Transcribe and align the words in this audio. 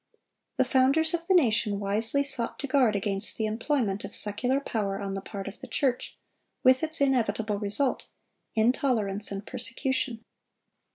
The 0.55 0.65
founders 0.65 1.13
of 1.13 1.27
the 1.27 1.35
nation 1.35 1.79
wisely 1.79 2.23
sought 2.23 2.57
to 2.57 2.67
guard 2.67 2.95
against 2.95 3.37
the 3.37 3.45
employment 3.45 4.03
of 4.03 4.15
secular 4.15 4.59
power 4.59 4.99
on 4.99 5.13
the 5.13 5.21
part 5.21 5.47
of 5.47 5.59
the 5.59 5.67
church, 5.67 6.17
with 6.63 6.81
its 6.81 7.01
inevitable 7.01 7.59
result—intolerance 7.59 9.31
and 9.31 9.45
persecution. 9.45 10.25